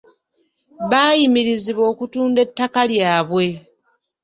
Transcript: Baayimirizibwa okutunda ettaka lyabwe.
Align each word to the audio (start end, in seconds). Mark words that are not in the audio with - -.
Baayimirizibwa 0.89 1.83
okutunda 1.93 2.39
ettaka 2.45 2.81
lyabwe. 2.91 3.47